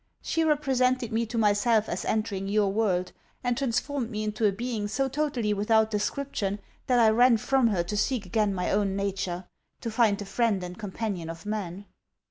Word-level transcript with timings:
She 0.23 0.43
represented 0.43 1.11
me 1.11 1.27
to 1.27 1.37
myself 1.37 1.87
as 1.87 2.05
entering 2.05 2.47
your 2.47 2.71
world; 2.73 3.11
and 3.43 3.55
transformed 3.55 4.09
me 4.09 4.23
into 4.23 4.47
a 4.47 4.51
being 4.51 4.87
so 4.87 5.07
totally 5.07 5.53
without 5.53 5.91
description, 5.91 6.57
that 6.87 6.97
I 6.97 7.09
ran 7.11 7.37
from 7.37 7.67
her 7.67 7.83
to 7.83 7.95
seek 7.95 8.25
again 8.25 8.51
my 8.51 8.71
own 8.71 8.95
nature: 8.95 9.45
to 9.79 9.91
find 9.91 10.17
the 10.17 10.25
friend 10.25 10.63
and 10.63 10.75
companion 10.75 11.29
of 11.29 11.45
man. 11.45 11.85